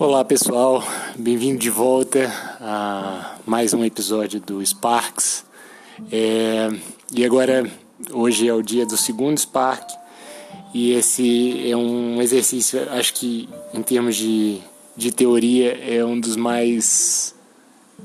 [0.00, 0.82] Olá pessoal,
[1.14, 5.44] bem-vindo de volta a mais um episódio do Sparks.
[6.10, 6.70] É,
[7.14, 7.70] e agora,
[8.10, 9.90] hoje é o dia do segundo Spark
[10.72, 14.62] e esse é um exercício, acho que em termos de,
[14.96, 17.34] de teoria, é um dos mais,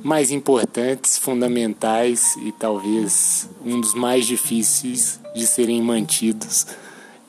[0.03, 6.67] mais importantes, fundamentais e talvez um dos mais difíceis de serem mantidos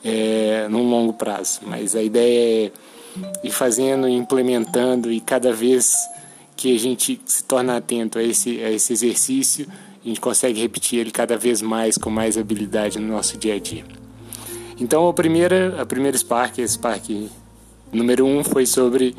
[0.03, 1.61] é, num longo prazo.
[1.65, 2.71] Mas a ideia é
[3.43, 5.95] e fazendo, implementando e cada vez
[6.55, 9.67] que a gente se torna atento a esse, a esse exercício,
[10.03, 13.59] a gente consegue repetir ele cada vez mais com mais habilidade no nosso dia a
[13.59, 13.85] dia.
[14.79, 17.29] Então a primeira, a primeira Spark, a Spark
[17.91, 19.15] número um, foi sobre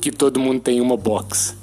[0.00, 1.56] que todo mundo tem uma box.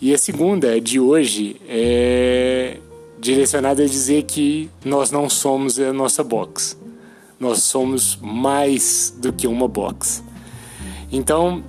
[0.00, 2.78] E a segunda, de hoje, é
[3.20, 6.76] direcionada a dizer que nós não somos a nossa box.
[7.38, 10.22] Nós somos mais do que uma box.
[11.12, 11.62] Então,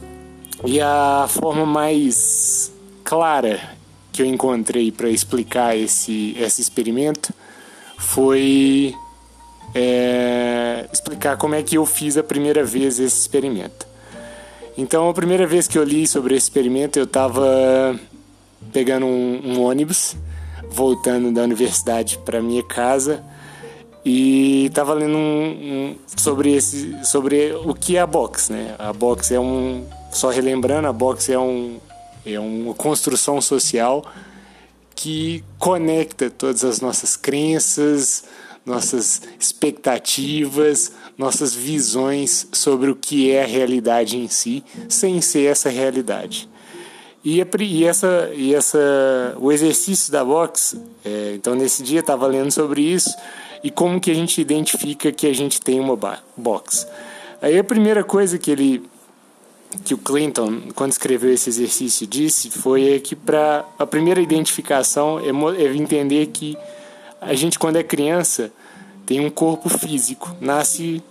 [0.63, 2.71] e a forma mais
[3.03, 3.59] clara
[4.13, 7.33] que eu encontrei para explicar esse, esse experimento
[7.97, 8.95] foi
[9.75, 13.85] é, explicar como é que eu fiz a primeira vez esse experimento.
[14.77, 17.99] Então, a primeira vez que eu li sobre esse experimento, eu estava
[18.71, 20.15] pegando um, um ônibus,
[20.69, 23.21] voltando da universidade para minha casa
[24.05, 28.75] e estava lendo um, um, sobre esse sobre o que é a box né?
[28.77, 31.79] A box é um só relembrando a box é um
[32.25, 34.05] é uma construção social
[34.95, 38.25] que conecta todas as nossas crenças
[38.65, 45.69] nossas expectativas nossas visões sobre o que é a realidade em si sem ser essa
[45.69, 46.49] realidade.
[47.23, 48.77] E, e essa e essa
[49.39, 53.15] o exercício da box é, então nesse dia estava lendo sobre isso
[53.63, 55.97] e como que a gente identifica que a gente tem uma
[56.35, 56.87] box.
[57.41, 58.83] Aí a primeira coisa que ele
[59.83, 65.63] que o Clinton, quando escreveu esse exercício, disse foi que para a primeira identificação é,
[65.63, 66.55] é entender que
[67.19, 68.51] a gente quando é criança
[69.05, 71.01] tem um corpo físico, nasce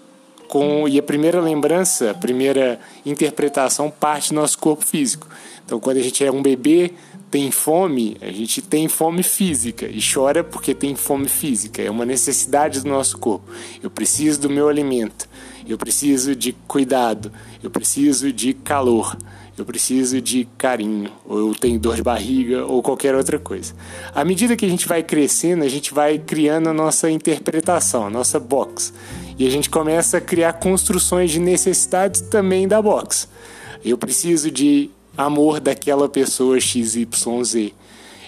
[0.53, 5.27] com e a primeira lembrança, a primeira interpretação parte do nosso corpo físico.
[5.65, 6.93] Então, quando a gente é um bebê,
[7.31, 12.05] tem fome, a gente tem fome física e chora porque tem fome física, é uma
[12.05, 13.51] necessidade do nosso corpo.
[13.83, 15.27] Eu preciso do meu alimento,
[15.67, 19.17] eu preciso de cuidado, eu preciso de calor,
[19.57, 23.73] eu preciso de carinho, ou eu tenho dor de barriga, ou qualquer outra coisa.
[24.15, 28.11] À medida que a gente vai crescendo, a gente vai criando a nossa interpretação, a
[28.11, 28.93] nossa box.
[29.39, 33.29] E a gente começa a criar construções de necessidades também da box.
[33.85, 37.73] Eu preciso de amor daquela pessoa XYZ.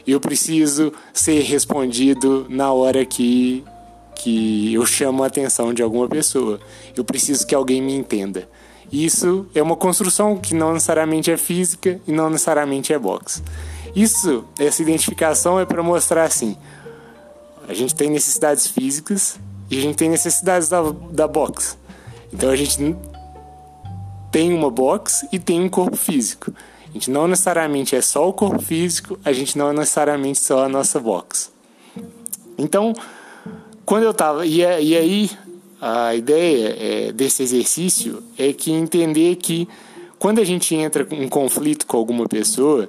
[0.07, 3.65] Eu preciso ser respondido na hora que,
[4.17, 6.61] que eu chamo a atenção de alguma pessoa.
[6.97, 8.49] Eu preciso que alguém me entenda.
[8.93, 13.43] Isso é uma construção que não necessariamente é física e não necessariamente é box.
[13.97, 16.57] Isso, essa identificação é para mostrar assim:
[17.67, 19.39] a gente tem necessidades físicas
[19.75, 20.81] e a gente tem necessidades da,
[21.11, 21.77] da box.
[22.33, 22.97] Então a gente
[24.31, 26.53] tem uma box e tem um corpo físico.
[26.89, 30.65] A gente não necessariamente é só o corpo físico, a gente não é necessariamente só
[30.65, 31.51] a nossa box.
[32.57, 32.95] Então,
[33.85, 34.47] quando eu estava.
[34.47, 35.31] E, e aí,
[35.81, 39.69] a ideia é, desse exercício é que entender que
[40.21, 42.89] quando a gente entra em conflito com alguma pessoa,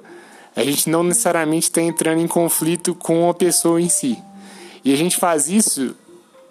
[0.54, 4.16] a gente não necessariamente está entrando em conflito com a pessoa em si.
[4.84, 5.96] E a gente faz isso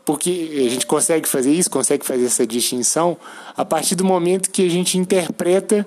[0.06, 3.18] porque a gente consegue fazer isso, consegue fazer essa distinção
[3.58, 5.86] a partir do momento que a gente interpreta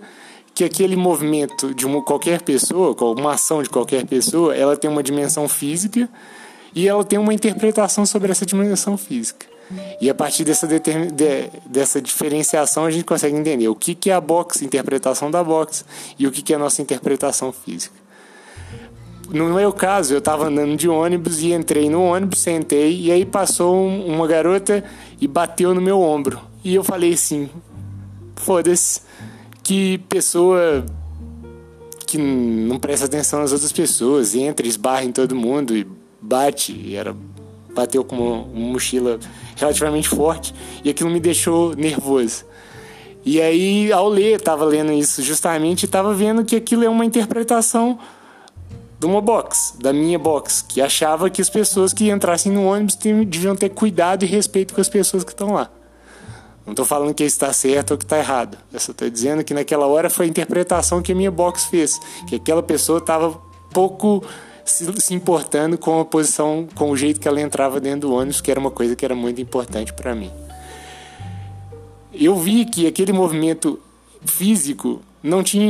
[0.52, 5.04] que aquele movimento de uma, qualquer pessoa, uma ação de qualquer pessoa, ela tem uma
[5.04, 6.08] dimensão física
[6.74, 9.46] e ela tem uma interpretação sobre essa dimensão física.
[10.00, 10.80] E a partir dessa, de,
[11.66, 15.84] dessa diferenciação a gente consegue entender o que, que é a box, interpretação da box,
[16.18, 18.07] e o que, que é a nossa interpretação física.
[19.30, 23.26] No meu caso, eu estava andando de ônibus e entrei no ônibus, sentei, e aí
[23.26, 24.82] passou uma garota
[25.20, 26.40] e bateu no meu ombro.
[26.64, 27.50] E eu falei assim:
[28.36, 29.02] foda-se,
[29.62, 30.86] que pessoa
[32.06, 35.86] que não presta atenção nas outras pessoas, entra, esbarra em todo mundo e
[36.22, 37.14] bate, e era
[37.74, 39.20] bateu com uma, uma mochila
[39.56, 42.46] relativamente forte, e aquilo me deixou nervoso.
[43.26, 47.98] E aí, ao ler, estava lendo isso justamente, estava vendo que aquilo é uma interpretação
[48.98, 52.96] de uma box, da minha box, que achava que as pessoas que entrassem no ônibus
[52.96, 55.70] deviam ter cuidado e respeito com as pessoas que estão lá.
[56.66, 58.58] Não estou falando que está certo ou que está errado.
[58.70, 61.98] Eu só estou dizendo que naquela hora foi a interpretação que a minha box fez.
[62.28, 63.40] Que aquela pessoa estava
[63.72, 64.22] pouco
[64.66, 68.50] se, importando com a posição, com o jeito que ela entrava dentro do ônibus, que
[68.50, 70.30] era uma coisa que era muito importante para mim.
[72.12, 73.80] Eu vi que aquele movimento
[74.26, 75.64] físico não tinha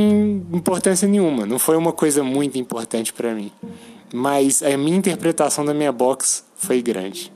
[0.53, 3.51] importância nenhuma, não foi uma coisa muito importante para mim.
[4.13, 7.31] Mas a minha interpretação da minha box foi grande.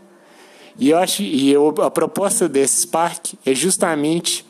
[0.77, 4.45] E eu acho e eu, a proposta desse Spark é justamente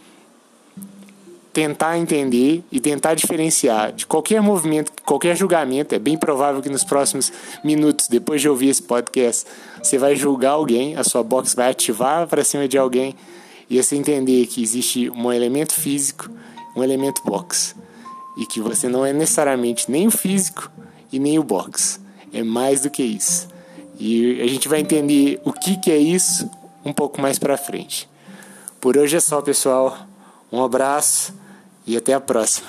[1.53, 5.93] tentar entender e tentar diferenciar de qualquer movimento, qualquer julgamento.
[5.93, 7.31] É bem provável que nos próximos
[7.63, 9.45] minutos, depois de ouvir esse podcast,
[9.81, 13.15] você vai julgar alguém, a sua box vai ativar para cima de alguém
[13.69, 16.29] e você entender que existe um elemento físico,
[16.75, 17.75] um elemento box
[18.37, 20.71] e que você não é necessariamente nem o físico
[21.11, 21.99] e nem o box.
[22.33, 23.47] É mais do que isso.
[23.99, 26.49] E a gente vai entender o que, que é isso
[26.83, 28.09] um pouco mais para frente.
[28.81, 29.97] Por hoje é só, pessoal.
[30.51, 31.33] Um abraço
[31.85, 32.67] e até a próxima.